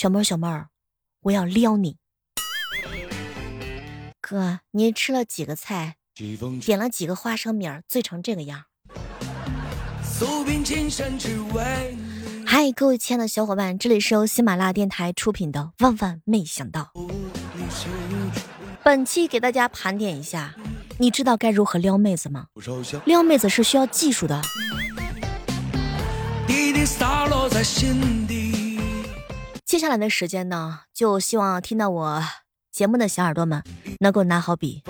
[0.00, 0.68] 小妹儿，小妹儿，
[1.24, 1.98] 我要撩你。
[4.18, 5.96] 哥，你吃了几个菜，
[6.64, 8.64] 点了几个花生米，醉成这个样？
[12.46, 16.92] 嗨，各位亲爱的小伙伴，这里是由喜马拉雅电台出品的《万万没想到》。
[18.82, 20.54] 本期给大家盘点一下，
[20.96, 22.46] 你知道该如何撩妹子吗？
[23.04, 24.40] 撩妹子是需要技术的。
[29.70, 32.20] 接下来的时间呢，就希望听到我
[32.72, 33.62] 节目的小耳朵们
[34.00, 34.82] 能够拿好笔。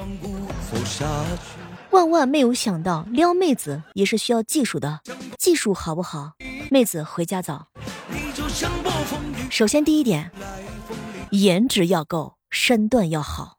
[1.90, 5.02] 万万没有想到，撩妹子也是需要技术的。
[5.38, 6.32] 技术好不好，
[6.70, 7.68] 妹子回家早。
[9.50, 10.32] 首先第一点，
[11.32, 13.58] 颜值要够，身段要好。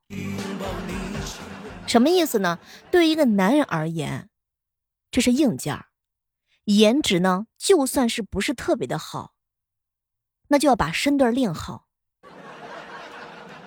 [1.86, 2.58] 什么意思呢？
[2.90, 4.28] 对于一个男人而言，
[5.12, 5.86] 这是硬件儿。
[6.64, 9.34] 颜值呢，就算是不是特别的好，
[10.52, 11.86] 那就要把身段练好。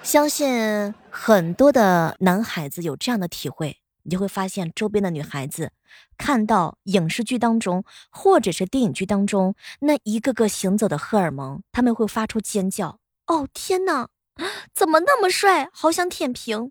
[0.03, 3.81] 相信很多的男孩子有这样的体会。
[4.07, 5.73] 你就会发现，周边的女孩子
[6.19, 12.99] 看到影视剧当中或者是电影剧当中那一个个行走的荷尔蒙，他们会发出尖叫
[13.29, 14.09] ：“哦天哪，
[14.75, 15.71] 怎么那么帅？
[15.73, 16.71] 好想舔屏！”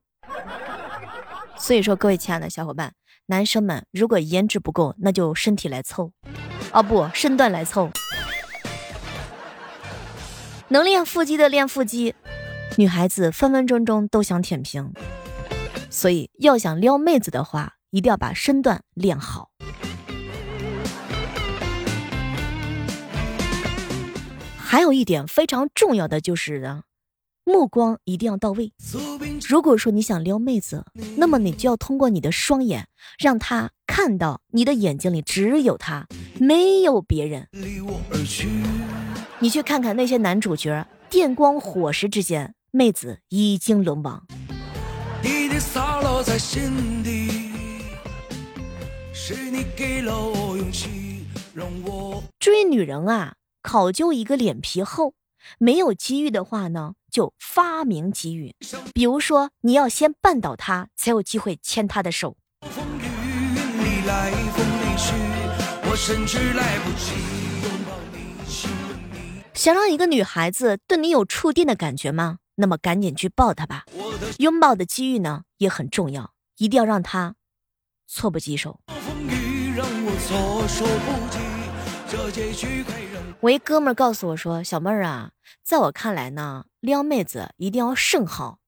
[1.58, 2.94] 所以说，各位亲爱的小伙伴，
[3.25, 6.11] 男生们如果颜值不够，那就身体来凑，
[6.72, 7.89] 哦不，身段来凑。
[10.74, 12.16] 能练腹肌的练腹肌，
[12.78, 14.92] 女孩子分分钟钟都想舔屏。
[15.92, 19.52] 所以要想撩妹子的话，一定要把身段练好。
[24.58, 26.82] 还有一点非常重要的就是呢，
[27.44, 28.74] 目光一定要到位。
[29.48, 30.84] 如果说你想撩妹子，
[31.18, 32.88] 那么你就要通过你的双眼，
[33.20, 36.08] 让她看到你的眼睛里只有她，
[36.40, 37.48] 没有别人。
[39.44, 44.25] 你去看看那些男主角，电光火石之间，妹子已经沦亡。
[45.59, 47.52] 洒落在心底，
[49.14, 55.14] 是你给了我勇气，让我追女人啊，考究一个脸皮厚。
[55.59, 58.55] 没有机遇的话呢，就发明机遇。
[58.93, 62.37] 比如说，你要先绊倒她，才有机会牵她的手。
[69.64, 72.40] 想让一个女孩子对你有触电的感觉吗？
[72.56, 73.86] 那么赶紧去抱她吧。
[74.40, 77.36] 拥抱的机遇呢也很重要，一定要让她
[78.06, 78.82] 措不及手。
[83.40, 85.32] 我一哥们儿告诉我说：“小妹儿啊，
[85.64, 88.60] 在我看来呢，撩妹子一定要甚好。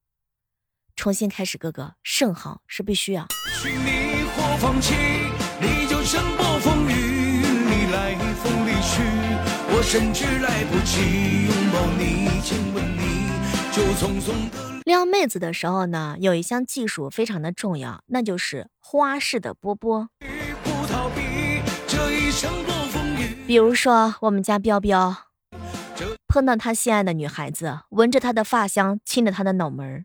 [0.96, 3.26] 重新开始，哥哥，甚好是必须啊。”
[9.88, 13.28] 甚至来不及拥抱你，亲吻你，
[13.70, 20.08] 就匆匆的撩妹子的时候呢，有一项技术非常的重要，那就是花式的波波。
[23.46, 25.14] 比如说，我们家彪彪
[26.26, 30.04] 碰到他心爱的女孩子，闻着她的发香，亲着她的脑门儿。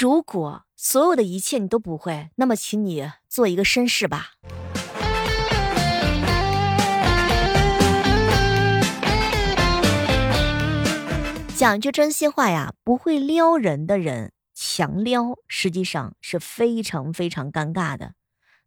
[0.00, 4.30] 如果所有的一切你都不会，那么请你做一个绅士吧。
[11.54, 18.14] 讲句真心话呀，不会撩人的人强撩，实际上是非常非常尴尬的。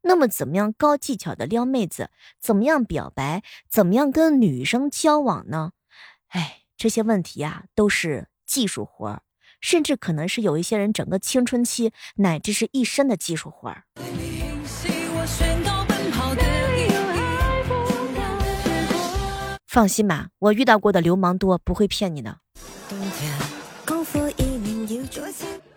[0.03, 2.11] 那么，怎么样高技巧的撩妹子？
[2.39, 3.41] 怎么样表白？
[3.67, 5.72] 怎么样跟女生交往呢？
[6.27, 9.23] 哎，这些问题呀，都是技术活儿，
[9.63, 13.85] 甚至可能是有一些人整个青春期乃至是一生的技术活儿。
[19.66, 22.40] 放心吧，我遇到过的流氓多，不会骗你的。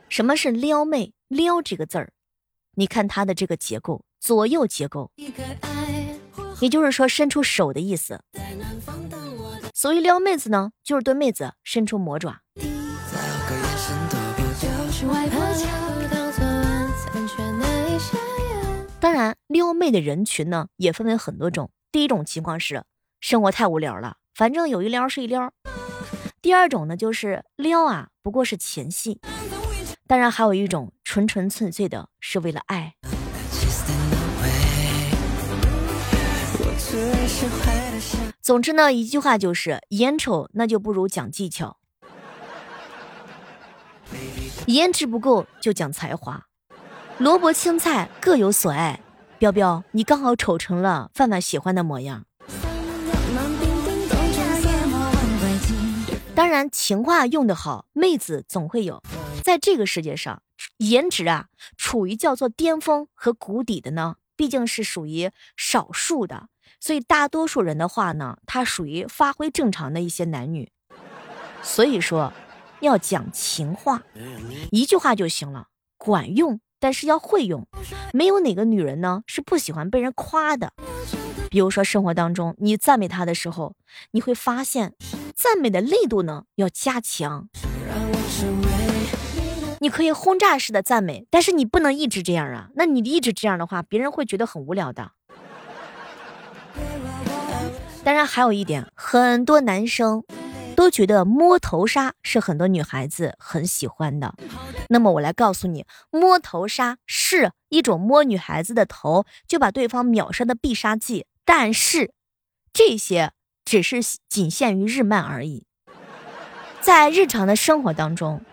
[0.09, 1.13] 什么是撩妹？
[1.29, 2.11] 撩这个字儿，
[2.75, 5.13] 你看它的这个结构，左右结构，
[6.60, 8.21] 也就是说伸出手的意思。
[9.72, 12.41] 所以撩妹子呢，就是对妹子伸出魔爪。
[18.98, 21.71] 当然，撩妹的人群呢，也分为很多种。
[21.92, 22.84] 第一种情况是。
[23.18, 25.51] 生活太无聊了，反正有一撩是一撩。
[26.42, 29.21] 第二种呢，就是撩啊，不过是前戏。
[30.07, 32.95] 当然，还有一种纯纯粹粹的是为了爱。
[38.41, 41.78] 总之呢，一句话就是：眼丑那就不如讲技巧，
[44.67, 46.47] 颜值不够就讲才华，
[47.19, 49.01] 萝卜青菜各有所爱，
[49.39, 52.25] 彪彪，你刚好丑成了范范喜欢的模样。
[56.35, 59.03] 当然，情话用得好，妹子总会有。
[59.43, 60.43] 在这个世界上，
[60.79, 66.49] 颜值啊，处于叫做巅峰和谷底的呢，毕竟是属于少数的。
[66.79, 70.71] 所以大多数人的话呢，他属于发挥正常的一些男女。
[71.63, 72.33] 所以说，
[72.86, 74.03] 要讲情话，
[74.71, 75.66] 一句话就行了，
[75.98, 77.66] 管用，但是要会用。
[78.12, 80.72] 没有哪个女人呢是不喜欢被人夸的。
[81.50, 83.74] 比如说生活当中，你赞美她的时候，
[84.12, 84.94] 你会发现。
[85.38, 87.50] 赞美的力度呢要加强，
[89.80, 92.71] 你可以轰炸式的赞美，但是你不能一直这样啊。
[92.74, 95.10] 那你一直这样的话，别人会觉得很无聊的。
[98.03, 100.24] 当然还有一点，很多男生
[100.77, 104.33] 都觉得摸头杀是很多女孩子很喜欢的。
[104.89, 112.13] 那么我来告诉你，摸头杀是一种摸女孩子的头就把对方秒杀的必杀技，但是
[112.73, 113.33] 这些。
[113.69, 113.97] 只是
[114.28, 115.67] 仅限于日漫而已，
[116.81, 118.45] 在日常的生活当中，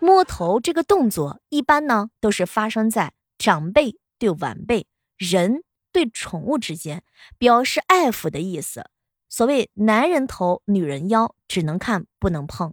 [0.00, 5.62] 摸头这个动作一般呢都是发生在长辈对晚辈、人
[5.92, 7.04] 对宠物之间，
[7.38, 8.90] 表示爱抚的意思。
[9.28, 12.72] 所谓男人头，女人腰，只能看不能碰。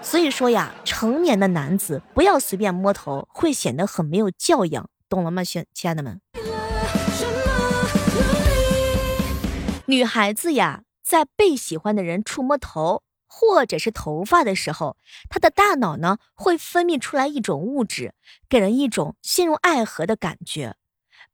[0.00, 6.20] 所以说呀，成年的男子不要随便摸头，会显得很没有教养，懂了吗，亲亲爱的们？
[9.86, 10.82] 女孩子呀。
[11.04, 14.96] 在被喜欢的人触摸头或者是头发的时候，
[15.28, 18.14] 她的大脑呢会分泌出来一种物质，
[18.48, 20.76] 给人一种陷入爱河的感觉。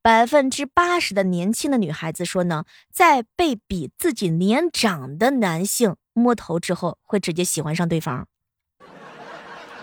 [0.02, 8.26] 百分之八十的年轻的女孩子说呢，在被比自己年长的男性摸头之后，会直接喜欢上对方。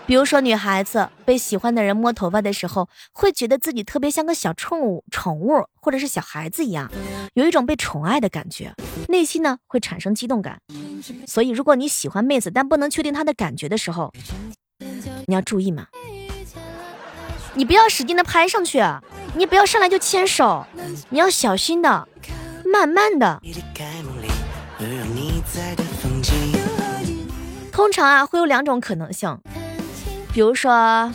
[0.06, 6.90] 比如说，女孩子被喜欢的人摸头发的时候，会觉得自己特别像个小宠物、宠物或者是小孩子一样，
[7.34, 8.74] 有一种被宠爱的感觉，
[9.08, 10.60] 内心呢会产生激动感。
[11.28, 14.12] 所以，如果你喜欢妹子，但不能确定她的感觉的时候，
[15.26, 15.86] 你要注意嘛，
[17.54, 18.82] 你不要使劲的拍上去，
[19.34, 20.66] 你不要上来就牵手，
[21.10, 22.08] 你要小心的，
[22.72, 23.40] 慢慢的。
[27.72, 29.38] 通常啊，会有两种可能性。
[30.32, 31.12] 比如说，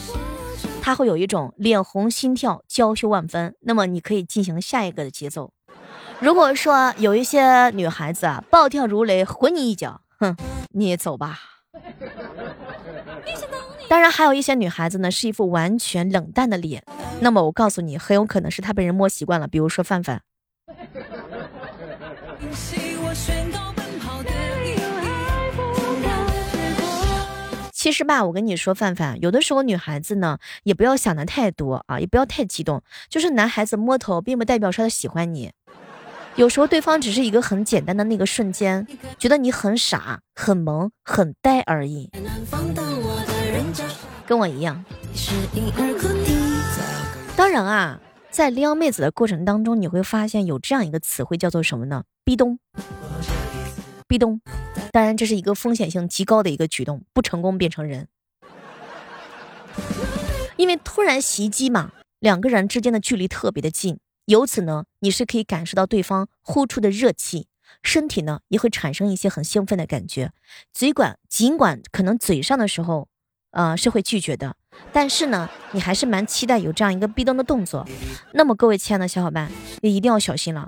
[0.81, 5.51] 他会有一种脸红心跳、娇羞万分，那么你可以进行下一个的节奏。
[6.19, 10.35] 如果说有一些女孩子啊，暴跳如雷，回你一脚，哼，
[10.71, 11.39] 你走吧。
[13.93, 16.83] 当然，还有一些女孩子呢，是一副完全冷淡的脸，
[17.19, 19.47] 那么我告诉你，很有可能是她被人摸习惯了。
[19.47, 20.19] 比如说范范。
[27.71, 32.81] 其实吧，我跟你说，范范，有的时候女孩子呢，也不要想的太多啊，也不要太激动。
[33.09, 35.51] 就是男孩子摸头，并不代表说他喜欢你。
[36.35, 38.87] 有时候对方只是一个很简单的那个瞬间，
[39.19, 42.09] 觉得你很傻、很萌、很呆而已。
[44.25, 44.83] 跟我一样。
[47.35, 47.99] 当然啊，
[48.29, 52.03] 在撩妹子的过程当中，你会发现有这样一个词汇，叫做什么呢？
[52.23, 52.59] 壁咚。
[54.07, 54.41] 壁咚。
[54.91, 58.07] 当然，这是一个风险性极高的一个举动，不成功变成人。
[60.55, 67.47] 因为突然袭击嘛，两个人之间的距离特别的近，由此呢，你是可以感受到对方呼出的热气，
[67.81, 70.31] 身体呢也会产生一些很兴奋的感觉。
[70.71, 73.07] 嘴管尽管可能嘴上的时候，
[73.53, 74.55] 呃是会拒绝的，
[74.91, 77.87] 但是呢，你还是蛮期待有这样一个壁咚的动作。
[78.33, 79.49] 那么各位亲爱的小伙伴，
[79.81, 80.67] 也一定要小心了。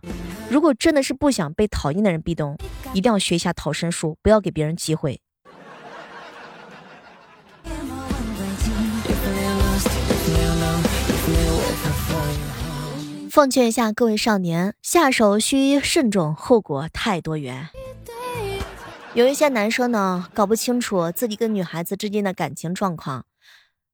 [0.49, 2.57] 如果真的是不想被讨厌的人壁咚，
[2.93, 5.19] 一定要学一下逃生术，不要给别人机会。
[13.31, 17.67] 奉劝一下各位少年，下手需慎重，后果太多元。
[19.15, 23.25] 有一些男生呢，搞不清楚自己跟女孩子之间的感情状况。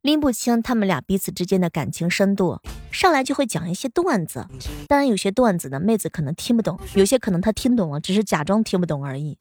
[0.01, 2.59] 拎不清他们俩彼此之间的感情深度，
[2.91, 4.47] 上来就会讲一些段子。
[4.87, 9.37] 当然，有些段子呢，妹子可能听不懂；有些可能她听懂了，只是假装听不懂而已。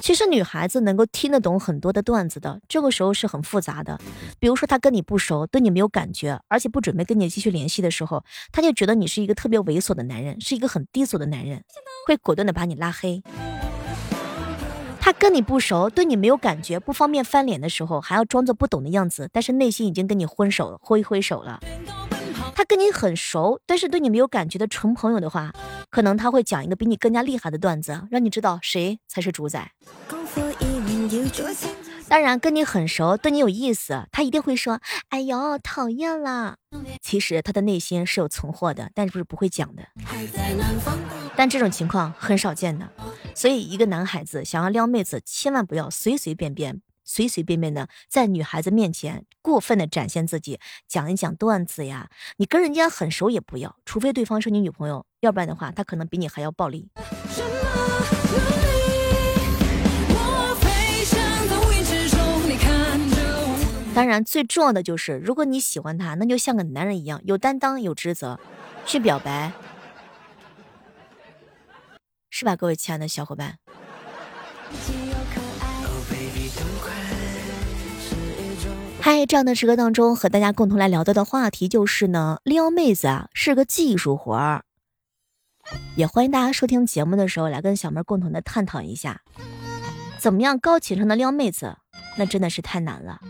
[0.00, 4.00] 其实女孩子能够听得懂很多的段子的，这个时候是很复杂的。
[4.40, 11.62] 比如说，她跟你不熟，对你没有感觉，而且不准备跟你继续联系的时候，她就觉得你是一个特别猥琐的男人，是一个很低俗的男人，
[12.08, 13.22] 会果断的把你拉黑。
[15.18, 21.60] 跟你不熟，对你没有感觉，不方便翻脸的时候，还要装作不懂的样子，但是内心已经跟你挥手，挥挥手了。
[22.54, 25.52] 他跟你很熟，但是对你没有感觉的纯朋友的话，
[25.90, 29.72] 可能他会讲一个比你更加厉害的段子，让你知道谁才是主宰。
[32.12, 36.56] 当然，跟你很熟，对你有意思，他一定会说：“哎呦，讨厌了。”
[37.00, 39.82] 其实他的内心是有存货的，但是不是不会讲的。
[41.34, 42.86] 但这种情况很少见的，
[43.34, 52.10] 所以一个男孩子想要撩妹子，千万不要随随便便、随随便便的在女孩子面前过分的展现自己，讲一讲段子呀。
[52.36, 56.90] 你跟人家很熟也不要，除非对方是你女朋友，要不然的话，他可能比你还要暴力。
[63.94, 68.38] 当然，最重要的就是，如果你喜欢他，那就像个男人一样，有担当、有职责，
[68.86, 69.52] 去表白，
[72.30, 73.58] 是吧，各位亲爱的小伙伴？
[79.00, 84.64] 嗨，这样的时刻当中，和大家共同来聊到的话题就是呢，撩妹子啊是个技术活儿，
[85.96, 89.20] 也欢迎大家收听节目的时候来跟小妹共同的探讨一下，
[90.18, 91.76] 怎么样高情商的撩妹子，
[92.16, 93.20] 那真的是太难了。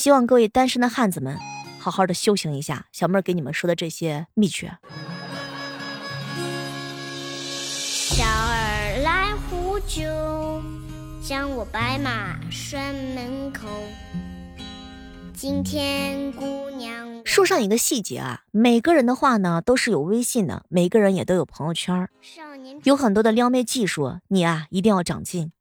[0.00, 1.36] 希望各位单身的汉子们
[1.78, 4.78] 好好的修行一下，小妹儿给你们说的这些秘诀。
[7.82, 10.00] 小儿来呼酒，
[11.22, 13.68] 将我白马拴门口。
[15.34, 22.08] 今天姑娘说上一个细节啊，每个人的话呢都是有微信的，每个人也都有朋友圈，
[22.84, 25.52] 有很多的撩妹技术，你啊一定要长进。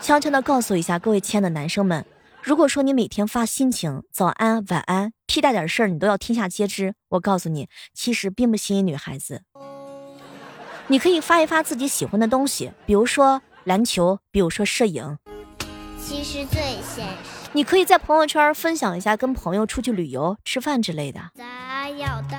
[0.00, 2.06] 悄悄的告诉一下各位亲爱的男生们。
[2.44, 9.40] 如果说你每天发心情，早安、晚安，屁大点事儿你都要天下皆知，我告诉你，其实并不吸引女孩子。
[10.88, 15.16] 你可以发一发自己喜欢的东西，比如说篮球，比如说摄影。
[15.98, 17.48] 其实最现实。
[17.54, 21.30] 你可以在朋友圈分享一下跟朋友出去旅游、吃饭之类的。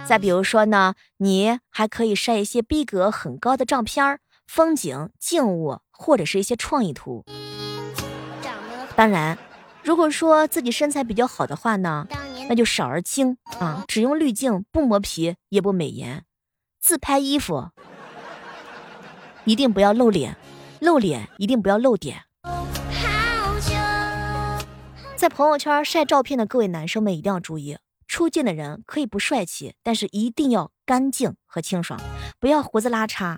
[0.08, 7.26] 再比如说呢，你还可以晒一些逼格很高的照片、风景、静物，或者是一些创意图。
[8.96, 9.36] 当然。
[9.86, 12.08] 如果说自己身材比较好的话呢，
[12.50, 16.26] 那就少而精啊，只用滤镜，不磨皮，也不美颜。
[16.82, 17.70] 自拍衣服
[19.44, 20.38] 一定不要露脸，
[20.80, 22.24] 露脸一定不要露点。
[25.16, 27.78] 在朋友圈晒照片的各位男生们一定要注意，
[28.08, 32.00] 出镜的人可以不帅气，但是一定要干净和清爽，
[32.40, 33.38] 不要胡子拉碴，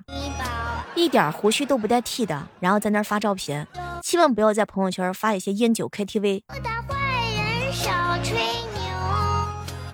[0.97, 3.67] 一点胡须都不带剃的，然后在那儿发照片。
[4.01, 6.41] 千万不要在朋友圈发一些烟酒 KTV，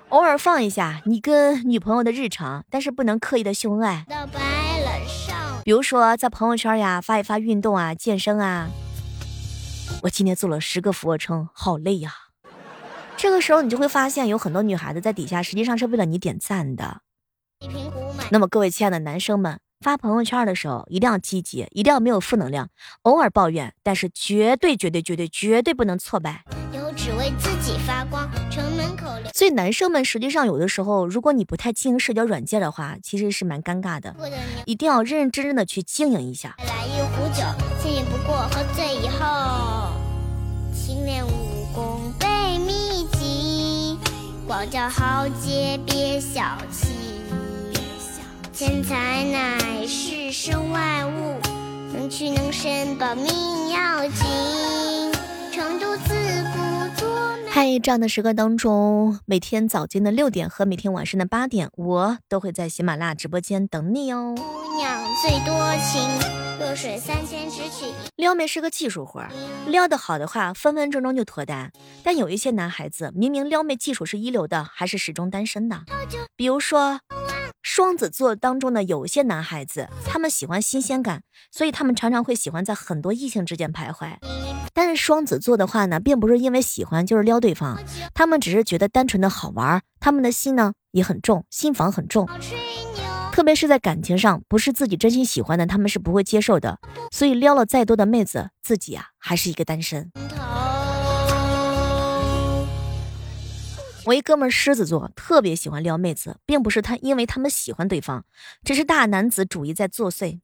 [0.08, 4.06] 偶尔放一下你跟女朋友的日常，但是不能刻意的秀恩爱。
[5.64, 8.68] 比如说在朋友圈呀发一发运动啊、健身啊，
[10.02, 12.12] 我今天做了十个俯卧撑，好累呀。
[13.16, 17.00] 这个时候你就会发现有很多女孩子在底下实际上是为了你点赞的。
[18.30, 19.58] 那么各位亲爱的男生们。
[19.84, 22.70] 发朋友圈的时候一定要积极，一定要没有负能量，
[23.02, 26.42] 偶尔抱怨，但是绝对绝对绝对绝对不能挫败。
[26.72, 34.16] 有只为自己发光，城门口所以男生们实际上有的时候，如果你不太经营社交软件的话，其实是蛮尴尬的。
[34.64, 36.56] 一定要认认真真的去经营一下。
[36.60, 37.42] 来一壶酒，
[37.82, 39.92] 轻易不过喝醉以后，
[40.74, 42.26] 勤练武功背
[42.56, 43.98] 秘籍，
[44.46, 47.03] 广交豪杰别小气。
[48.54, 51.40] 钱财乃是身外物，
[51.92, 53.26] 能屈能伸，保命
[53.70, 55.12] 要紧。
[55.52, 56.14] 成都自
[56.52, 57.08] 孤坐。
[57.50, 64.36] 嗨，这样的时刻当中，每天早间的六点和每天晚上的八点，我都会在喜马拉雅直播间等你哦。
[64.36, 66.00] 姑娘最多情，
[66.60, 69.26] 弱水三千只取撩妹是个技术活，
[69.66, 71.72] 撩得好的话，分分钟钟就脱单。
[72.04, 75.80] 但有一些男孩子，明明撩妹技术是一流的，还是始终单身的。
[76.36, 77.00] 比如说。
[77.64, 84.18] 双子座当中的有些男孩子，他们喜欢新鲜感，所以他们常常会喜欢在很多异性之间徘徊。
[84.74, 89.80] 但是双子座的话呢，并不是因为喜欢就是撩对方，他们只是觉得单纯的好玩。
[89.98, 92.28] 他们的心呢也很重，心房很重，
[93.32, 96.78] 特别是在感情上，不是自己真心喜欢的，他们是不会接受的。
[97.12, 100.12] 所以撩了再多的妹子，自己啊还是一个单身。
[104.06, 108.24] 我一哥们狮子座特别喜欢撩妹子，并不是他因为他们喜欢对方，
[108.62, 110.38] 只是大男子主义在作祟。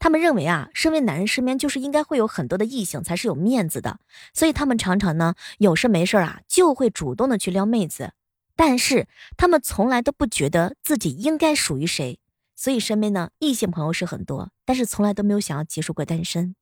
[0.00, 4.00] 他们认为啊，身为男人身边就是应该会有很多的异性才是有面子的，
[4.32, 8.14] 所以他们常常呢有事没事啊就会主动的去撩妹子，
[8.56, 9.06] 但是
[9.36, 12.18] 他们从来都不觉得自己应该属于谁，
[12.56, 16.56] 所以身边呢异性朋友是很多，但是从来都没有想要结束过单身。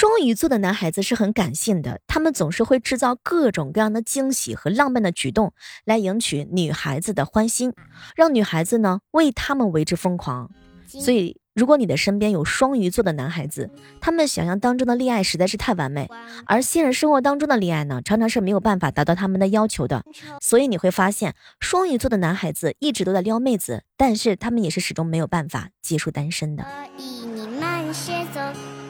[0.00, 5.52] 双鱼座的男孩子是很感性的，他们总是会制造各种各样的惊喜和浪漫的举动，
[5.84, 7.72] 来赢取女孩子的欢心，
[8.14, 10.52] 让女孩子呢为他们为之疯狂。
[10.86, 13.68] 所以，如果你的身边有双鱼座的男孩子，
[14.00, 16.08] 他们想象当中的恋爱实在是太完美，
[16.46, 20.04] 而现实生活当中的恋爱呢，常常是没有办法达到他们的要求的。
[20.40, 26.64] 所以你会发现，双鱼座的男孩子一直都在撩妹子，但是他们也是始终没有办法结束单身的。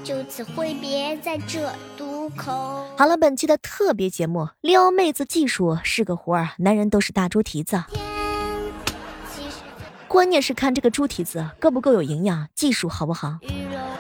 [0.09, 2.51] 就此挥别在这渡口。
[2.97, 7.85] 好了，本期的特别节目，撩妹子技术是个活儿，男人都是大猪蹄子，
[10.09, 13.39] 关键是看这个猪蹄子够不够有营养，技术好不好？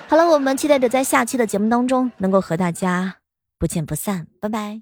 [0.09, 3.17] 好了，我们期待着在下期的节目当中能够和大家
[3.59, 4.81] 不见不散，拜拜。